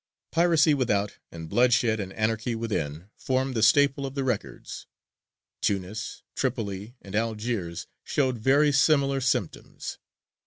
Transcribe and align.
Piracy 0.31 0.73
without 0.73 1.19
and 1.31 1.47
bloodshed 1.47 1.99
and 1.99 2.11
anarchy 2.13 2.55
within 2.55 3.11
form 3.17 3.53
the 3.53 3.61
staple 3.61 4.03
of 4.03 4.15
the 4.15 4.23
records. 4.23 4.87
Tunis, 5.61 6.23
Tripoli, 6.35 6.95
and 7.03 7.15
Algiers 7.15 7.85
showed 8.03 8.39
very 8.39 8.71
similar 8.71 9.21
symptoms. 9.21 9.99